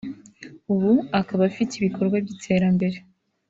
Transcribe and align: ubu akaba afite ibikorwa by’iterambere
ubu 0.73 0.91
akaba 1.19 1.41
afite 1.51 1.71
ibikorwa 1.75 2.15
by’iterambere 2.23 2.97